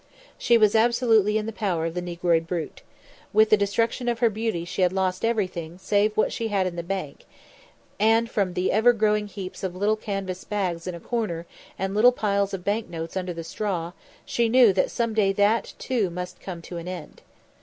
[0.35, 2.81] She was absolutely in the power of the negroid brute.
[3.33, 6.75] With the destruction of her beauty she had lost everything save what she had in
[6.75, 7.23] the bank,
[7.99, 11.45] and from the ever growing heaps of little canvas bags in a corner
[11.77, 13.91] and little piles of banknotes under the straw,
[14.25, 17.21] she knew that some day that, too, must come to an end.